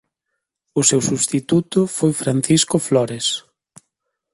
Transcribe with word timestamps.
O 0.79 0.81
seu 0.89 1.01
substituto 1.09 1.79
foi 1.97 2.11
Francisco 2.21 2.75
Flores. 2.87 3.27